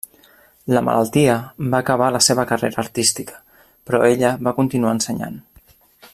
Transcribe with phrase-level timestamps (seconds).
[0.75, 1.35] La malaltia
[1.73, 3.37] va acabar la seva carrera artística,
[3.91, 5.41] però ella va continuar ensenyant.